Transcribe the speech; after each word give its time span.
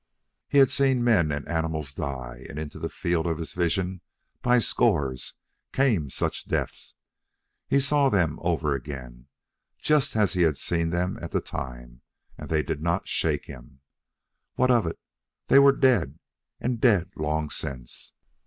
He 0.49 0.57
had 0.57 0.71
seen 0.71 1.03
men 1.03 1.31
and 1.31 1.47
animals 1.47 1.93
die, 1.93 2.47
and 2.49 2.57
into 2.57 2.79
the 2.79 2.89
field 2.89 3.27
of 3.27 3.37
his 3.37 3.53
vision, 3.53 4.01
by 4.41 4.57
scores, 4.57 5.35
came 5.73 6.09
such 6.09 6.47
deaths. 6.47 6.95
He 7.67 7.79
saw 7.79 8.09
them 8.09 8.39
over 8.41 8.73
again, 8.73 9.27
just 9.77 10.15
as 10.15 10.33
he 10.33 10.41
had 10.41 10.57
seen 10.57 10.89
them 10.89 11.19
at 11.21 11.29
the 11.29 11.39
time, 11.39 12.01
and 12.35 12.49
they 12.49 12.63
did 12.63 12.81
not 12.81 13.07
shake 13.07 13.45
him. 13.45 13.81
What 14.55 14.71
of 14.71 14.87
it? 14.87 14.99
They 15.49 15.59
were 15.59 15.71
dead, 15.71 16.17
and 16.59 16.81
dead 16.81 17.11
long 17.15 17.51
since. 17.51 18.13